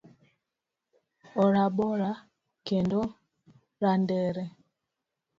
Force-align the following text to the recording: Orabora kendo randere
Orabora 1.43 2.09
kendo 2.67 2.99
randere 3.81 4.43